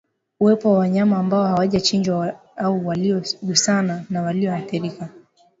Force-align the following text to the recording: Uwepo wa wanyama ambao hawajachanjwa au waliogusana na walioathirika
Uwepo 0.39 0.71
wa 0.73 0.79
wanyama 0.79 1.17
ambao 1.17 1.43
hawajachanjwa 1.45 2.39
au 2.57 2.87
waliogusana 2.87 4.03
na 4.09 4.21
walioathirika 4.21 5.09